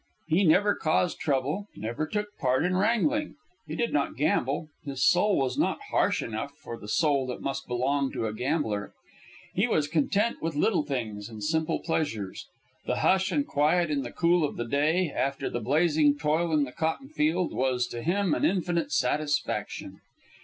He 0.25 0.43
never 0.45 0.73
caused 0.73 1.19
trouble, 1.19 1.67
never 1.75 2.07
took 2.07 2.35
part 2.39 2.65
in 2.65 2.75
wrangling. 2.75 3.35
He 3.67 3.75
did 3.75 3.93
not 3.93 4.17
gamble. 4.17 4.67
His 4.83 5.07
soul 5.07 5.37
was 5.37 5.59
not 5.59 5.79
harsh 5.91 6.23
enough 6.23 6.53
for 6.57 6.75
the 6.75 6.87
soul 6.87 7.27
that 7.27 7.43
must 7.43 7.67
belong 7.67 8.11
to 8.13 8.25
a 8.25 8.33
gambler. 8.33 8.93
He 9.53 9.67
was 9.67 9.87
content 9.87 10.41
with 10.41 10.55
little 10.55 10.81
things 10.81 11.29
and 11.29 11.43
simple 11.43 11.81
pleasures. 11.81 12.47
The 12.87 13.01
hush 13.01 13.31
and 13.31 13.45
quiet 13.45 13.91
in 13.91 14.01
the 14.01 14.11
cool 14.11 14.43
of 14.43 14.57
the 14.57 14.65
day 14.65 15.11
after 15.11 15.51
the 15.51 15.59
blazing 15.61 16.17
toil 16.17 16.51
in 16.51 16.63
the 16.63 16.71
cotton 16.71 17.09
field 17.09 17.53
was 17.53 17.85
to 17.89 18.01
him 18.01 18.33
an 18.33 18.43
infinite 18.43 18.91
satisfaction. 18.91 20.01